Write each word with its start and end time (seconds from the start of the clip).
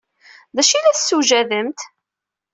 D 0.55 0.57
acu 0.61 0.73
ay 0.75 0.81
la 0.83 0.91
d-tessewjademt? 0.93 1.79